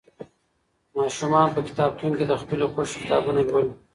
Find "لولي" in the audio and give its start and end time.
3.47-3.71